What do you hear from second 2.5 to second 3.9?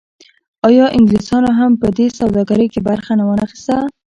کې برخه ونه اخیسته؟